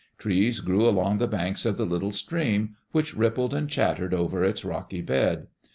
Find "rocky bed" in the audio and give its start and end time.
4.65-5.45